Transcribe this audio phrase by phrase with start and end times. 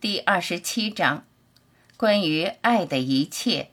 [0.00, 1.24] 第二十七章，
[1.98, 3.68] 关于爱的一切。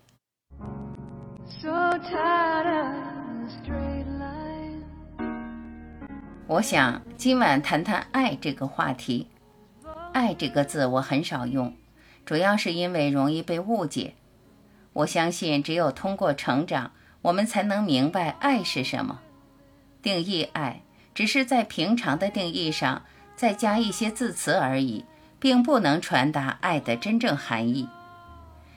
[6.47, 9.27] 我想今晚谈谈爱这个话题。
[10.11, 11.73] 爱这个字我很少用，
[12.25, 14.15] 主要是因为容易被误解。
[14.91, 16.91] 我相信只有通过成长，
[17.21, 19.21] 我们才能明白爱是什么。
[20.01, 20.81] 定义爱，
[21.15, 23.05] 只是在平常的定义上
[23.37, 25.05] 再加一些字词而已。
[25.39, 27.87] 并不能传达爱的真正含义，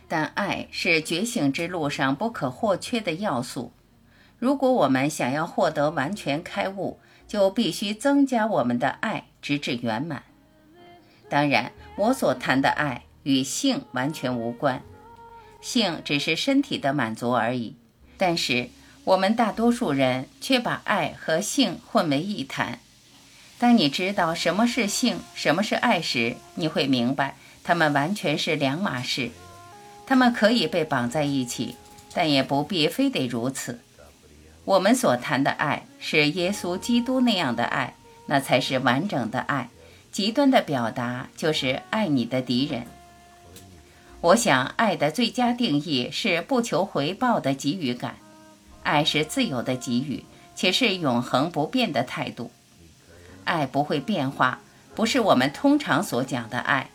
[0.09, 3.73] 但爱是觉醒之路上不可或缺的要素。
[4.39, 10.23] 如果我们想要获得完全开悟，就必须增加我们的爱，直至圆满。
[11.29, 14.83] 当然，我所谈的爱与性完全无关，
[15.61, 17.77] 性只是身体的满足而已。
[18.16, 18.71] 但是，
[19.05, 22.80] 我们大多数人却把爱和性混为一谈。
[23.61, 29.31] 当你知道什么是性，什么是爱时，你会明白，它们完全是两码事。
[30.07, 31.77] 它们可以被绑在一起，
[32.15, 33.79] 但也不必非得如此。
[34.65, 37.95] 我们所谈的爱是耶稣基督那样的爱，
[38.25, 39.69] 那才是完整的爱。
[40.11, 42.87] 极端的表达就是爱你的敌人。
[44.23, 48.17] 我想，爱的最佳定义是不求回报的给予感。
[48.83, 50.24] 爱是自由的给予，
[50.55, 52.51] 且是永恒不变的态度。
[53.45, 54.60] 爱不会变化，
[54.95, 56.91] 不是我们通常所讲的爱。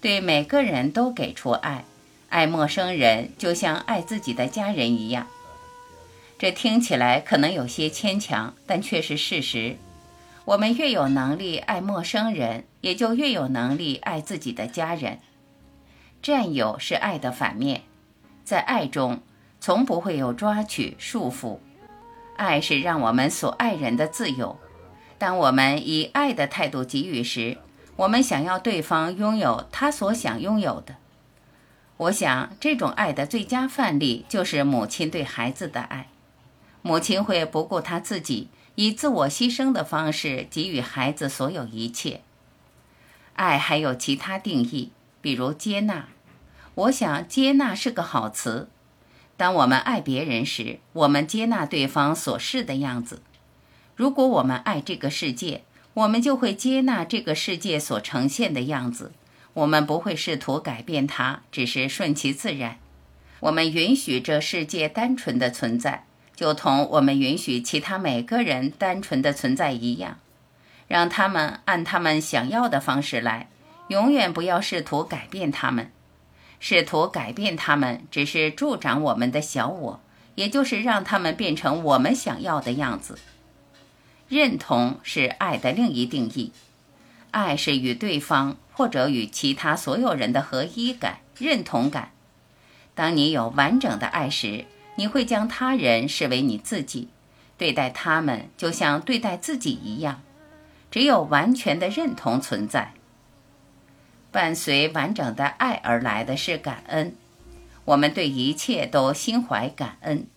[0.00, 1.84] 对每个人都给出爱，
[2.28, 5.26] 爱陌生人就像爱自己的家人一样。
[6.38, 9.76] 这听起来可能有些牵强，但却是事实。
[10.46, 15.18] 我们越有能力爱陌生人，也就越有能力爱自己的家人。
[16.22, 17.82] 占有是爱的反面，
[18.42, 19.20] 在爱中
[19.60, 21.58] 从不会有抓取、束缚。
[22.36, 24.58] 爱是让我们所爱人的自由。
[25.20, 27.58] 当我们以爱的态度给予时，
[27.96, 30.96] 我们想要对方拥有他所想拥有的。
[31.98, 36.08] 我想，这种爱的最佳范例就是母亲对孩子的爱。
[36.80, 42.22] 母亲会不顾她自己，以自我牺牲的方式给予孩子所有一切。
[43.34, 46.08] 爱还有其他定义，比如接纳。
[46.74, 48.70] 我想，接纳是个好词。
[49.36, 53.20] 当我们爱别人时，我们接纳对方所是的样子。
[54.00, 55.60] 如果我们爱这个世界，
[55.92, 59.12] 我们就会接纳这个世界所呈现的样子。
[59.52, 62.78] 我们不会试图改变它，只是顺其自然。
[63.40, 70.16] 我们允许这世界单纯的存在，就同我们允许其他每个人单纯的存在一样。
[70.88, 73.50] 让他们按他们想要的方式来，
[73.88, 75.92] 永远不要试图改变他们。
[76.58, 80.00] 试图改变他们，只是助长我们的小我，
[80.36, 83.18] 也就是让他们变成我们想要的样子。
[84.30, 86.52] 认同是爱的另一定义，
[87.32, 92.12] 爱是与对方或者与其他所有人的合一感、认同感。
[92.94, 97.08] 当你有完整的爱时，你会将他人视为你自己，
[97.58, 100.22] 对待他们就像对待自己一样。
[100.92, 102.94] 只有完全的认同存在，
[104.30, 107.16] 伴随完整的爱而来的是感恩。
[107.84, 110.28] 我们对一切都心怀感恩，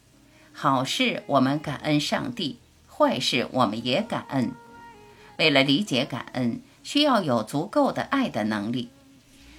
[0.51, 2.57] 好事我们感恩上帝。
[3.03, 4.53] 坏事我们也感恩，
[5.37, 8.87] 为了理解感恩，需要有足够的爱的能力。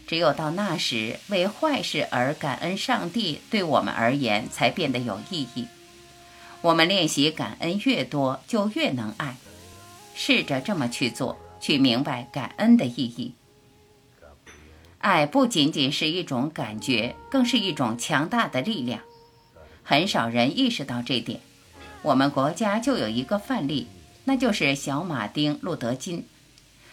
[0.06, 5.66] 只有到那时，为坏事而感恩上帝，对我们而言才变得有意义。
[6.62, 9.36] 我们练习感恩越多，就越能爱。
[10.14, 13.34] 试着这么去做，去明白感恩的意义。
[15.00, 19.00] 爱不仅仅是一种感觉，更是一种强大的力量。
[19.82, 21.40] 很少人意识到这点。
[22.04, 23.88] 我们国家就有一个范例，
[24.24, 26.26] 那就是小马丁·路德·金。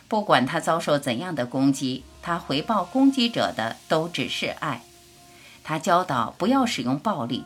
[0.08, 4.82] 不管他遭受怎样的攻击，他回报攻击者的都只是爱。
[5.66, 7.44] 他教导不要使用暴力。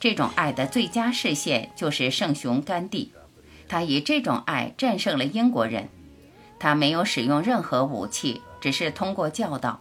[0.00, 3.12] 这种爱的最佳实现就是圣雄甘地。
[3.68, 5.90] 他以这种爱战胜了英国人。
[6.58, 9.80] 他没有使用任何武器，只是通过教导。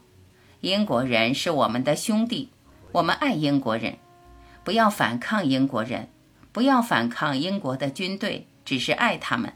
[0.60, 2.50] 英国人是我们的兄弟，
[2.92, 3.98] 我们爱英国人，
[4.66, 6.10] 不要反抗英国人。
[6.52, 9.54] 不要反抗英国的军队，只是爱他们。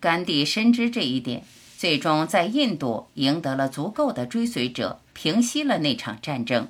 [0.00, 1.44] 甘地深知这一点，
[1.76, 6.68] 最终在印度赢得了足够的追随者，平息了那场战争。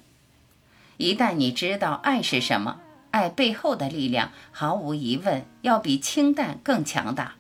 [0.97, 2.81] 一旦你知道爱是什么，
[3.11, 7.35] 爱背后的力量毫无疑问要比氢弹更强大。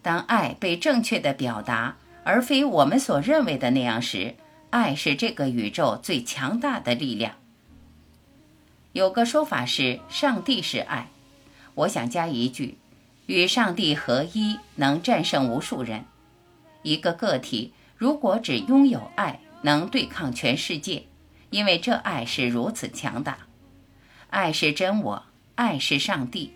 [0.00, 4.36] 当爱被正确的表达，而非我们所认为的那样时，
[4.70, 7.34] 爱是这个宇宙最强大的力量。
[8.98, 11.08] 有个说法是，上帝是爱。
[11.74, 12.78] 我想加一句：
[13.26, 16.04] 与上帝合一，能战胜无数人。
[16.82, 21.04] 一个个体如果只拥有爱，能对抗全世界，
[21.50, 23.46] 因为这爱是如此强大。
[24.30, 25.22] 爱是真我，
[25.54, 26.54] 爱是上帝。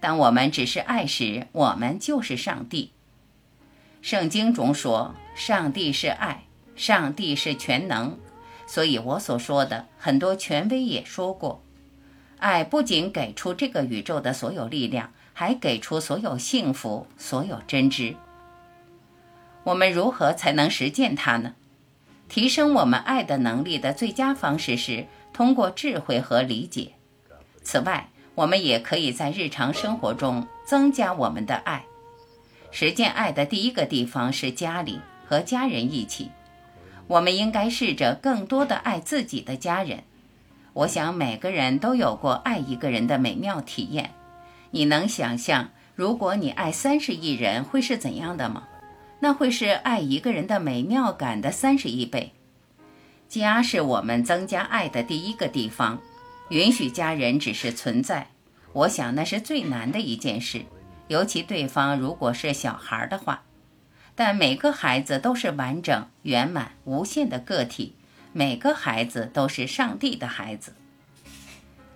[0.00, 2.90] 当我们只是爱时，我们就是上帝。
[4.02, 6.44] 圣经中说，上帝是爱，
[6.76, 8.18] 上帝是全能。
[8.66, 11.62] 所以我所说的很多权威也说过，
[12.40, 18.16] 爱不仅给出这个宇宙的所有力量，还给出所有幸福、所有真知。
[19.62, 21.54] 我们如何才能实践它呢？
[22.28, 26.92] 提升我们爱的能力的最佳方式是通过智慧和理解。
[27.62, 31.84] 此外，我们也可以在日常生活中增加我们的爱。
[32.70, 36.30] 实践爱的第一个地方是家里，和家人一起。
[37.08, 40.04] 我们应该试着更多的爱自己的家人。
[40.72, 44.12] 我想每个人都有过爱一个人的美妙体验。
[44.70, 48.64] 你能想象，如果你爱三十亿人会是怎样的吗？
[49.20, 52.32] 那会是爱一个人的美妙感的三十亿倍。
[53.28, 56.00] 家是我们增加爱的第一个地方。
[56.48, 58.28] 允许家人只是存在，
[58.72, 60.64] 我想那是最难的一件事，
[61.06, 63.42] 尤其对方如果是小孩的话。
[64.16, 67.94] 但每个孩子都是完整、圆满、无限的个体，
[68.32, 70.74] 每个孩子都是上帝的孩子。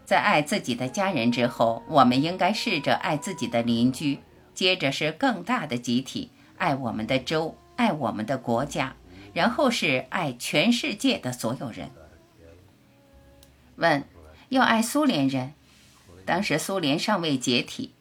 [0.04, 4.20] 在爱自己的家人之后，我们应该试着爱自己的邻居，
[4.54, 8.96] 接着是更大的集体，爱我们的州，爱我们的国家，
[9.32, 11.90] 然后是爱全世界的所有人。
[13.76, 14.04] 问。
[14.50, 15.54] 要爱苏联人，
[16.24, 17.92] 当时苏联尚未解体。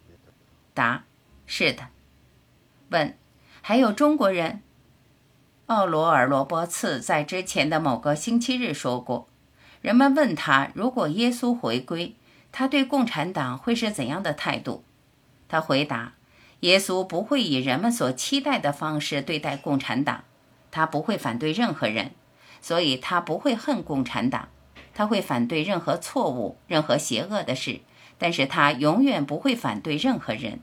[0.73, 1.05] 答：
[1.47, 1.87] 是的。
[2.89, 3.17] 问：
[3.61, 4.61] 还有中国人？
[5.73, 9.27] 奥罗尔·罗伯茨在之前的某个星期日说过，
[9.81, 12.15] 人们问他，如果耶稣回归，
[12.51, 14.83] 他对共产党会是怎样的态度？
[15.47, 16.13] 他回答：
[16.59, 20.25] 耶稣不会以人们所期待的方式对待共产党，
[20.69, 22.11] 他不会反对任何人，
[22.61, 24.49] 所以他不会恨共产党。
[24.93, 27.79] 他会反对任何错误、任何邪恶的事，
[28.19, 30.59] 但是他永远不会反对任何人。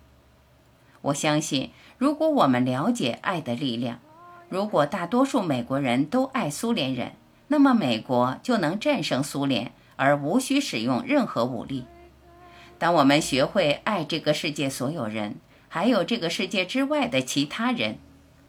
[1.00, 3.98] 我相信，如果我们了解爱的力量，
[4.50, 7.12] 如果大多数美国人都爱苏联人，
[7.48, 11.86] 那么美国就能战胜苏联，而无需使用任何武力。
[12.76, 15.36] 当我们学会爱这个世界所有人，
[15.68, 17.96] 还有这个世界之外的其他人，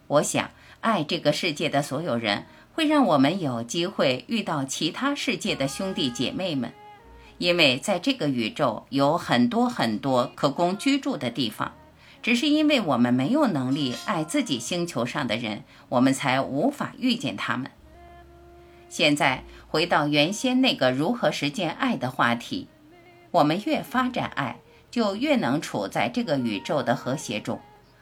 [0.07, 0.49] 我想，
[0.81, 2.45] 爱这个世界的所有人。
[2.73, 6.71] 会让我们有机会遇到其他世界的兄弟姐妹们，
[7.37, 11.73] 因为在这个宇宙有很多很多可供居住的地方，
[12.21, 17.71] 只是因为我们没有能力爱自己星球上的人，我们才无法遇见他们。
[18.89, 22.67] 现在回到原先那个如何实践爱的话题，
[23.31, 24.59] 我们越发展爱，
[24.89, 27.59] 就越能处在这个宇宙的和谐中，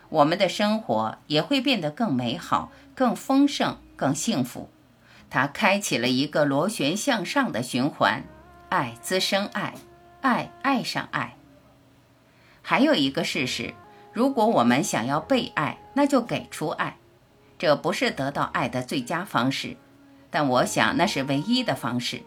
[0.09, 3.77] 我们的生活也会变得更美好、更丰盛。
[3.99, 4.69] 更幸福，
[5.29, 8.23] 它开启了一个螺旋向上的循环，
[8.69, 9.73] 爱滋生爱，
[10.21, 11.35] 爱爱上爱。
[12.61, 13.73] 还有一个事实，
[14.19, 16.97] 如果我们想要被爱，那就给出爱。
[17.57, 19.77] 这不是得到爱的最佳方式，
[20.29, 22.23] 但我想那是唯一的方式。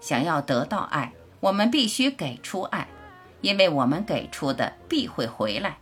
[0.00, 2.88] 想要得到爱，我们必须给出爱，
[3.42, 5.76] 因为我们给出的必会回来。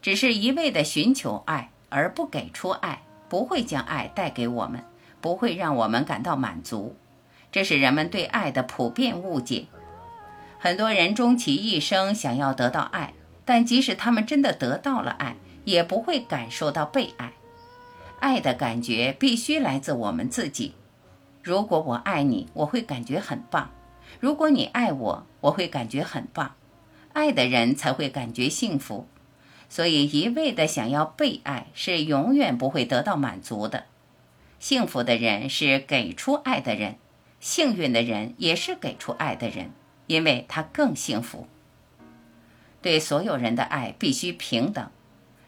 [0.00, 3.02] 只是一味的寻求爱而不给出爱。
[3.28, 4.84] 不会将爱带给我们，
[5.20, 6.94] 不会让我们感到满足，
[7.50, 9.66] 这是人们对爱的普遍误解。
[10.60, 13.12] 很多人终其一生想要得到爱，
[13.44, 17.32] 但即使他们真的得到了爱，也不会感受到被爱。
[18.20, 20.74] 爱的感觉必须来自我们自己。
[21.42, 23.68] 如果我爱你，我会感觉很棒；
[24.18, 26.54] 如果你爱我，我会感觉很棒。
[27.12, 29.06] 爱的人才会感觉幸福。
[29.68, 33.84] 所以，一味的想要被爱是永远不会得到满足的。
[34.58, 36.96] 幸福的人是给出爱的人，
[37.40, 39.72] 幸运的人也是给出爱的人，
[40.06, 41.46] 因为他更幸福。
[42.84, 44.90] 对所有人的爱必须平等。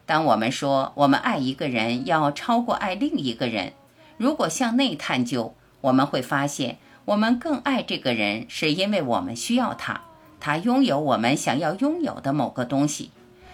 [0.07, 3.75] 当我们说我们爱一个人要超过爱另一个人，
[4.17, 10.01] 如果向内探究，我们会发现，我们更爱这个人是因为我们需要他，
[10.41, 13.11] 他拥有我们想要拥有的某个东西。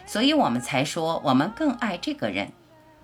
[0.07, 2.53] 所以我们才说我们更爱这个人，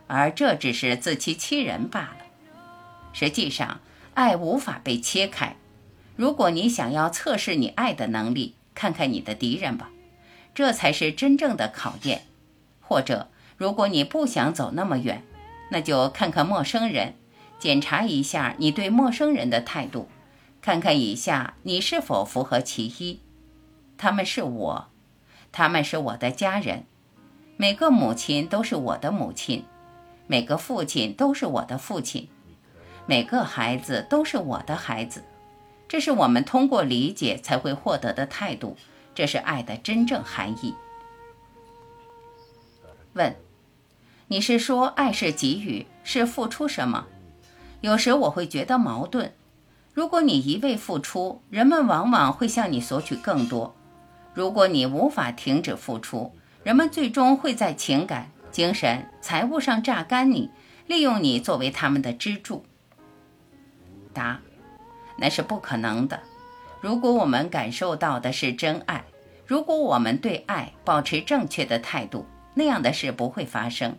[0.07, 2.19] 而这只是自欺欺人罢了。
[3.13, 3.81] 实际上，
[4.15, 5.57] 爱无法被切开。
[6.15, 9.91] 如果你想要测试你爱的能力，看看你的敌人吧，
[10.59, 12.23] 这才是真正的考验。
[12.81, 15.23] 或者，如果你不想走那么远，
[15.71, 17.15] 那就看看陌生人，
[17.61, 20.09] 检查一下你对陌生人的态度，
[20.61, 23.21] 看看以下你是否符合其一：
[23.97, 24.89] 他们是我。
[25.53, 26.87] 他们是我的家人，
[27.57, 29.65] 每个母亲都是我的母亲。
[30.27, 32.29] 每个父亲都是我的父亲，
[33.07, 35.23] 每个孩子都是我的孩子。
[35.87, 38.77] 这是我们通过理解才会获得的态度，
[39.19, 40.77] 这是爱的真正含义。
[43.15, 43.35] 问：
[44.29, 47.05] 你是说爱是给予，是付出什么？
[47.81, 49.35] 有时我会觉得矛盾。
[49.93, 53.75] 如果你一味付出，人们往往会向你索取更多；
[54.35, 56.33] 如果你无法停止付出，
[56.63, 60.49] 人们最终会在情感、精神、财务上榨干你，
[60.87, 62.65] 利用你作为他们的支柱。
[64.13, 64.41] 答：
[65.19, 66.23] 那是不可能的。
[66.81, 69.05] 如果我们感受到的是真爱，
[69.47, 73.97] 如果我们对爱保持正确的态度，那样的事不会发生。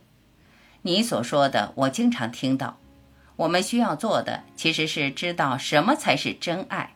[0.82, 2.78] 你所说的，我经常听到。
[3.36, 6.94] 我们需要做的其实是知道什么才是真爱。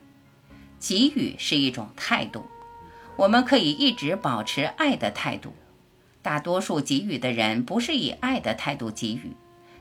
[0.80, 2.46] 给予是一种态度，
[3.16, 5.54] 我们可以一直保持爱的态度。
[6.22, 9.36] 大多数给予的人不是以爱的态度给予，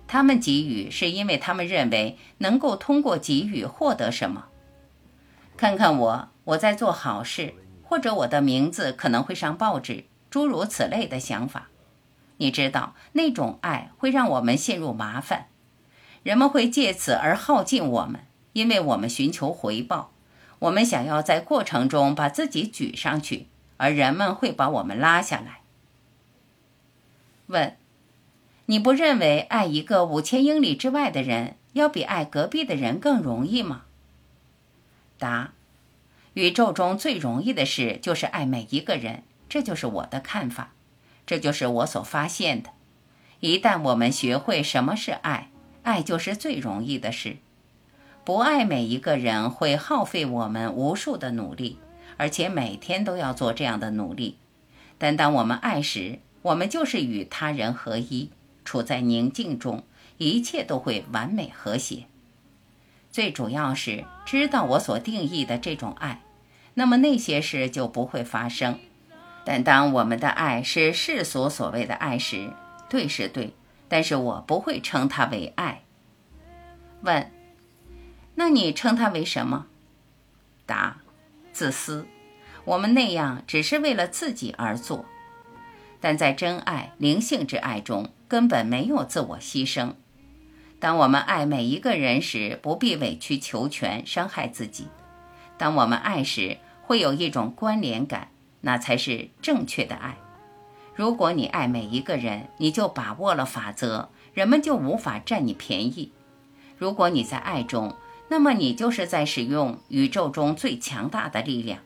[0.06, 4.46] 他们给予是因为他们认为能够通过给予获得什么。
[5.62, 7.54] 看看我，我在做好事，
[7.84, 11.68] 或者我的名字可能会上报纸，诸如此类的想法。
[12.38, 15.46] 你知道，那种爱会让我们陷入麻烦。
[16.24, 18.22] 人们会借此而耗尽我们，
[18.54, 20.10] 因为我们寻求回报，
[20.58, 25.60] 我们想要在过程中把自己举上去，而人们会把我们拉下来。
[27.46, 27.76] 问：
[28.66, 33.82] 你不认为爱一个五千英里之外的人，要比爱隔壁的人更容易吗？
[35.22, 35.52] 答：
[36.34, 40.72] 宇宙中最容易的事就是爱每一个人，这就是我的看法，
[41.24, 42.70] 这就是我所发现的。
[43.38, 45.50] 一旦我们学会什么是爱，
[45.84, 47.36] 爱就是最容易的事，
[48.24, 51.78] 不爱每一个人会耗费我们无数的努力，
[52.16, 54.38] 而且每天都要做这样的努力。
[54.98, 58.30] 但当我们爱时，我们就是与他人合一，
[58.64, 59.84] 处在宁静中，
[60.18, 62.06] 一切都会完美和谐。
[63.10, 66.22] 最主要是知道我所定义的这种爱，
[66.74, 68.78] 那么那些事就不会发生。
[69.44, 72.52] 但当我们的爱是世俗所谓的爱时，
[72.88, 73.54] 对是对。
[73.88, 75.82] 但是我不会称它为爱。
[77.02, 77.30] 问：
[78.36, 79.66] 那你称它为什么？
[80.64, 80.96] 答：
[81.52, 82.06] 自私。
[82.64, 85.04] 我们那样只是为了自己而做。
[86.00, 89.92] 但在真爱、灵性之爱中，根本没有自我牺牲。
[90.82, 94.88] 当我们爱每一个人时，不必委曲求全，伤害自己。
[95.56, 98.30] 当我们爱时，会有一种关联感，
[98.62, 100.16] 那才是正确的爱。
[100.96, 106.10] 如果你爱每一个人，你就把握了法则，人们就无法占你便宜。
[106.76, 107.94] 如果你在爱中，
[108.26, 111.78] 那么你就是在使用宇宙中最强大的力量。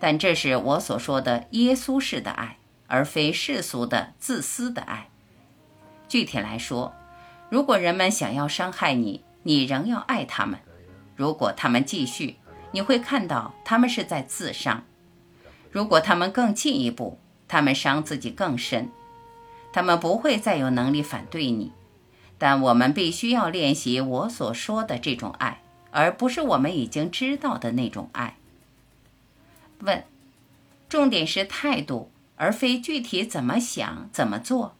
[0.00, 2.56] 但这是我所说的耶稣式的爱，
[2.86, 5.10] 而非世俗的自私的爱。
[6.08, 6.94] 具体来说，
[7.48, 10.58] 如果人们想要伤害你，你仍要爱他们；
[11.14, 12.36] 如果他们继续，
[12.72, 14.82] 你会看到他们是在自伤；
[15.70, 18.90] 如果他们更进一步，他们伤自己更深，
[19.72, 21.72] 他们不会再有能力反对你，
[22.38, 25.62] 但我们必须要练习我所说的这种爱，
[25.92, 28.36] 而不是我们已经知道的那种爱。
[29.80, 30.04] 问，
[30.88, 34.74] 重点是态度，而非具体怎么想怎么做。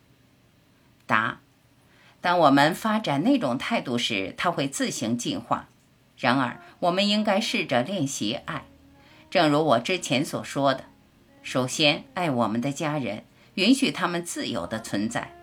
[1.06, 1.40] 答，
[2.26, 5.68] 当我们发展那种态度时，它会自行进化。
[6.18, 8.64] 然而，我们应该试着练习爱，
[9.30, 10.86] 正如我之前所说的。
[11.44, 13.22] 首先，爱我们的家人，
[13.54, 15.36] 允许他们自由的存在。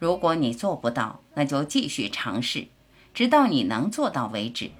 [0.00, 2.66] 如果你做不到，那就继续尝试，
[3.14, 4.72] 直到你能做到为止。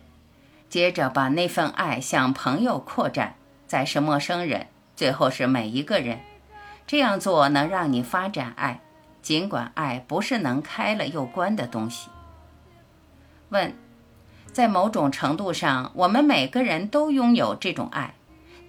[0.68, 3.36] 接着，把那份爱向朋友扩展，
[3.68, 4.66] 再是陌生人，
[4.96, 6.18] 最后是每一个人。
[6.84, 8.80] 这样做能让你发展爱，
[9.22, 12.08] 尽管爱不是能开了又关的东西。
[13.48, 13.74] 问，
[14.52, 18.14] 在某种程度上，我们每个人都拥有这种爱。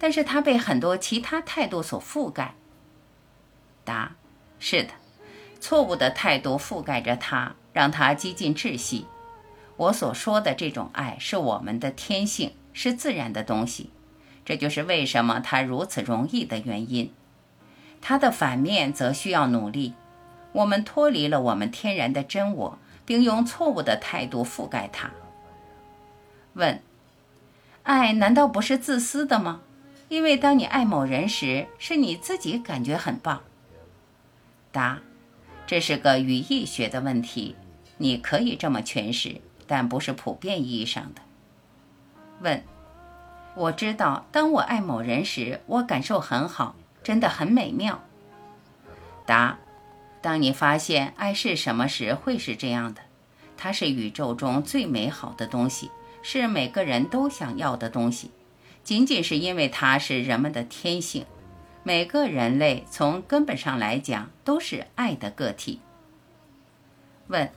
[0.02, 2.54] 但是它被很多其他态度所覆盖。
[3.84, 4.12] 答：
[4.58, 4.88] 是的，
[5.60, 9.04] 错误的态度覆盖着它，让它几近窒息。
[9.76, 13.90] 我所说的这种爱是我们的天性，是自然的东西，
[14.42, 17.12] 这就是为什么它如此容易的原因。
[18.00, 19.92] 它的反面则需要努力。
[20.52, 25.10] 我们脱离了我们天然的真我，并用错误的态度覆盖它。
[26.54, 26.80] 问：
[27.82, 29.60] 爱难道不是自私的吗？
[30.08, 33.42] 因为当你爱某人时，是你自己感觉很棒。
[34.72, 34.98] 答：
[35.66, 37.54] 这是个语义学的问题，
[37.98, 41.22] 你可以这么诠释，但不是普遍意义上的。
[42.40, 42.64] 问：
[43.54, 48.00] 我知道，当我爱某人时，我感受很好，真的很美妙。
[49.24, 49.58] 答：
[50.22, 53.00] 当你发现爱是什么时，会是这样的。
[53.56, 55.90] 它是宇宙中最美好的东西，
[56.22, 58.30] 是每个人都想要的东西。
[58.82, 61.26] 仅仅是因为它是人们的天性。
[61.82, 65.80] 每个人类从根本上来讲都是爱的个体。
[67.28, 67.50] 问：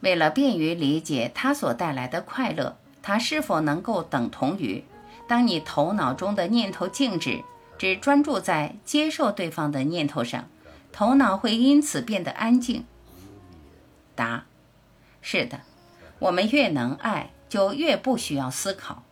[0.00, 4.84] 为了便于理解它所带来的快乐，它是否能够等同于
[5.26, 7.42] 当你头脑中的念头静止，
[7.78, 10.48] 只专注在接受对方的念头上，
[10.96, 12.86] 头脑会因此变得安静？
[14.14, 14.46] 答。
[15.20, 15.60] 是的，
[16.18, 19.02] 我们越能爱，就越不需要思考。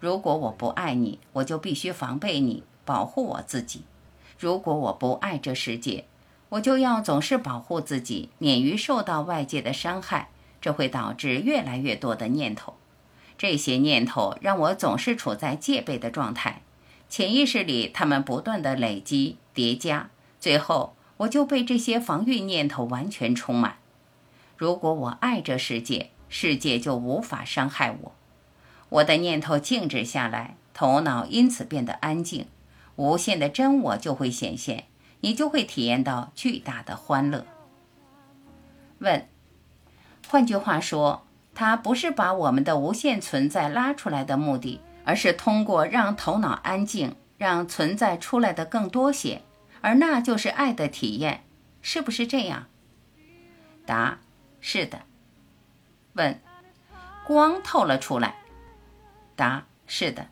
[0.00, 3.84] 如果我不爱你，我就必须防备你，保护我自己。
[4.36, 6.06] 如果我不爱这世界，
[6.48, 10.30] 我就要总是保护自己，免于受到外界的伤害。
[10.60, 12.74] 这会导致越来越多的念头，
[13.38, 16.62] 这些念头让我总是处在戒备的状态。
[17.08, 20.10] 潜意识里，他们不断的累积叠加，
[20.40, 23.76] 最后我就被这些防御念头完全充满。
[24.56, 28.12] 如果我爱这世界，世界就无法伤害我。
[28.88, 32.46] 我的念头静止下来，头脑因此变得安静，
[32.96, 34.84] 无限的真我就会显现，
[35.20, 37.46] 你就会体验到巨大的欢乐。
[38.98, 39.28] 问，
[40.28, 41.24] 换句话说，
[41.54, 49.42] 它不是把我们的无限存在拉出来的目的，而是通过让头脑安静，让存在出来的更多些，
[49.82, 51.44] 而那就是爱的体验，
[51.82, 52.68] 是不是这样？
[53.84, 54.20] 答。
[54.60, 55.02] 是的。
[56.14, 56.40] 问：
[57.26, 58.36] 光透了出来？
[59.34, 60.28] 答：是的。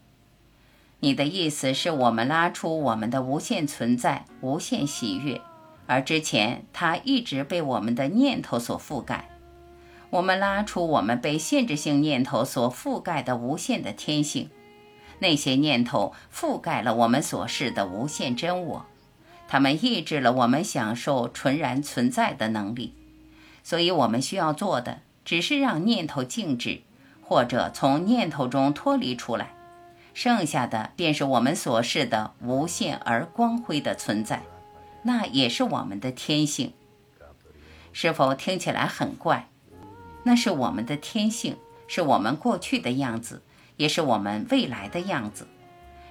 [1.01, 5.41] 你的意思是我们拉出我们的无限存在、无限喜悦，
[5.87, 9.31] 而之前它一直被我们的念头所覆盖。
[10.11, 14.51] 我们拉出我们被限制性念头所覆盖的无限的天性，
[15.21, 18.87] 那些念头覆盖了我们所示的无限真我，
[19.51, 22.95] 它们抑制了我们享受纯然存在的能力。
[23.65, 26.83] 所以，我们需要做的只是让念头静止，
[27.21, 29.53] 或者从念头中脱离出来，
[30.15, 34.45] 剩下的便是我们所示的无限而光辉的存在，
[35.03, 36.73] 那也是我们的天性。
[37.93, 39.49] 是否听起来很怪？
[40.23, 41.57] 那是我们的天性，
[41.89, 43.43] 是我们过去的样子，
[43.77, 45.49] 也是我们未来的样子，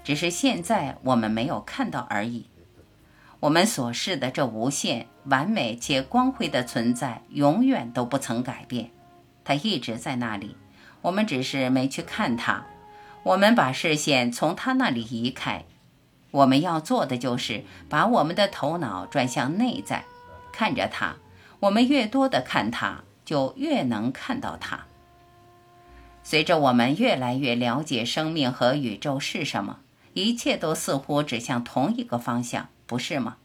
[0.03, 2.47] 只是现在我们没有看到而已。
[3.39, 8.91] 我们所示的这无限完美且光辉的存在，永远都不曾改变，
[9.45, 10.57] 它一直在那里。
[11.01, 12.65] 我们只是没去看它，
[13.23, 15.63] 我们把视线从它那里移开。
[16.31, 20.03] 我们要做的就是把我们的头脑转向内在，
[20.51, 21.15] 看着它。
[21.61, 24.85] 我们越多的看它，就越能看到它。
[26.23, 29.79] 随着我们越来越了解生命和宇宙是什么，
[30.13, 32.67] 一切都似乎指向同一个方向。
[32.89, 33.37] 不是吗？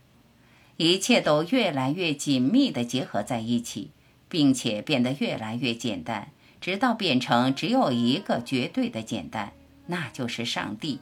[0.79, 3.91] 一切都越来越紧密地结合在一起，
[4.31, 6.31] 并且变得越来越简单，
[6.63, 9.53] 直到变成只有一个绝对的简单，
[9.89, 11.01] 那就是上帝。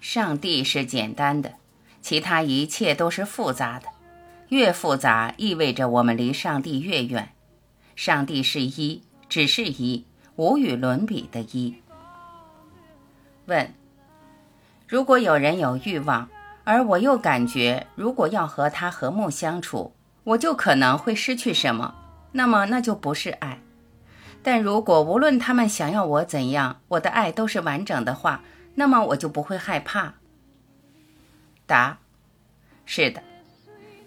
[0.00, 1.54] 上帝是简单的，
[2.02, 3.86] 其他一切都是复杂的。
[4.48, 7.30] 越复杂，意味着我们离上帝越远。
[7.94, 10.04] 上帝是一，只是一，
[10.34, 11.76] 无与伦比的一。
[13.46, 13.72] 问：
[14.88, 16.28] 如果有人有欲望？
[16.66, 21.94] 而我又感觉，如果要和他和睦相处，我就可能会失去什么，
[22.32, 23.60] 那么那就不是爱。
[24.42, 28.42] 但如果无论他们想要我怎样，我的爱都是完整的话，
[28.74, 30.14] 那么我就不会害怕。
[31.66, 31.98] 答：
[32.84, 33.22] 是的。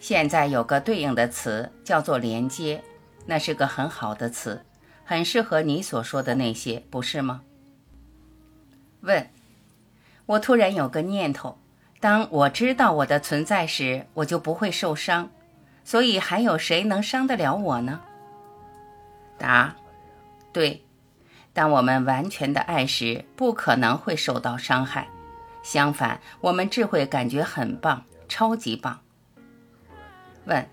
[0.01, 2.83] 现在有个对应的词叫做连接，
[3.25, 4.65] 那是个很好的词，
[5.05, 7.39] 很适合你所说的那些，不是吗？
[8.99, 9.29] 问：
[10.25, 11.57] 我突然有个念头。
[11.99, 15.29] 当我知道我的存在时，我就不会受伤，
[15.83, 18.01] 所以还有谁能伤得了我呢？
[19.37, 19.75] 答：
[20.53, 20.83] 对。
[21.51, 25.09] 当我们完全的爱时，不可能会受到伤害。
[25.61, 29.01] 相反，我们智慧感觉很棒，超级棒。
[30.45, 30.65] 问：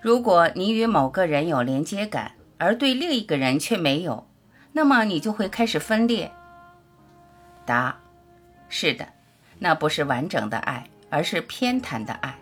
[0.00, 4.28] 如果你与某个人有连接感，而对另一个人却没有，
[4.72, 6.30] 那么你就会开始分裂。
[7.64, 7.98] 答：
[8.68, 9.08] 是的。
[9.58, 12.38] 那不是完整的爱，而是偏袒的爱。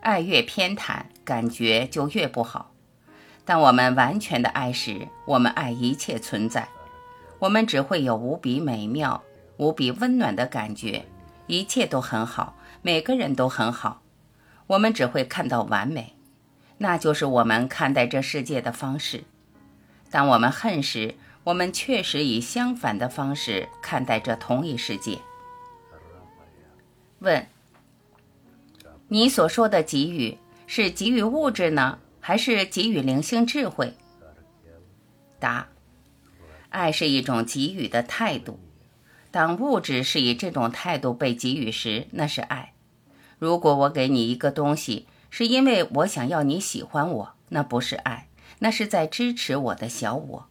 [0.00, 2.72] 爱越偏袒，感觉就越不好。
[3.44, 6.68] 当我们完全的爱时，我们爱一切存在，
[7.38, 9.22] 我们只会有无比美妙、
[9.56, 11.06] 无比温暖的感觉，
[11.46, 14.02] 一切都很好，每个人都很好。
[14.66, 16.14] 我们只会看到完美，
[16.78, 19.24] 那就是我们看待这世界的方式。
[20.10, 25.18] 当我们恨时，我们确实以相反的方式看待这同一世界。
[27.24, 27.48] 问：
[29.08, 33.94] 你所说的给予是给予物质呢，还是给予灵性智慧？
[35.40, 35.68] 答：
[36.68, 38.60] 爱是一种给予的态度。
[39.30, 42.74] 当物质是以这种态度被给予时，那是爱。
[43.38, 48.28] 如果我给你一个东西，是因为我想要你喜欢我，那不是爱，
[48.60, 50.46] 那是在支持我的小我。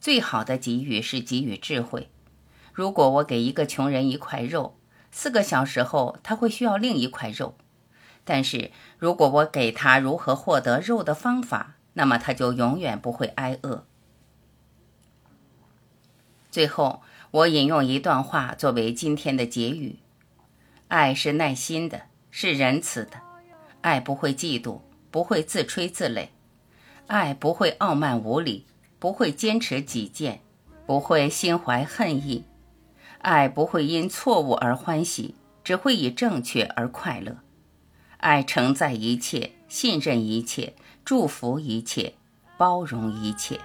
[0.00, 2.08] 最好的给予是给予智慧。
[2.72, 4.76] 如果我给一个穷人一块肉，
[5.14, 7.54] 四个小时后他会需要另一块肉。
[8.24, 13.86] 但是如果我给他如何获得肉的方法，那么他就永远不会挨饿。
[16.50, 17.02] 最后。
[17.34, 19.98] 我引用一段话作为今天的结语：
[20.86, 23.20] 爱是耐心的，是仁慈的。
[23.80, 26.28] 爱不会嫉妒，不会自吹自擂；
[27.08, 28.66] 爱不会傲慢无礼，
[29.00, 30.42] 不会坚持己见，
[30.86, 32.44] 不会心怀恨意；
[33.24, 35.34] 爱不会因错误而欢喜，
[35.64, 37.38] 只会以正确而快乐。
[38.18, 40.74] 爱承载一切，信任一切，
[41.06, 42.12] 祝福一切，
[42.58, 43.58] 包容一切。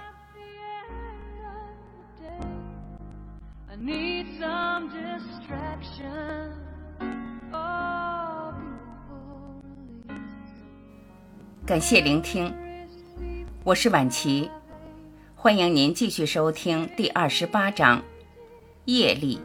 [11.66, 12.50] 感谢聆听，
[13.62, 14.50] 我是晚琪，
[15.34, 18.02] 欢迎您继续收听第二十八章
[18.98, 19.38] 业力。